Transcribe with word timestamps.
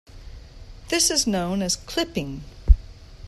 This 0.89 1.11
is 1.11 1.27
known 1.27 1.61
as 1.61 1.75
clipping. 1.75 2.43